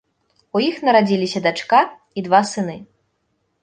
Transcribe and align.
У 0.59 0.61
іх 0.69 0.79
нарадзіліся 0.87 1.43
дачка 1.51 1.85
і 2.17 2.27
два 2.31 2.45
сыны. 2.57 2.83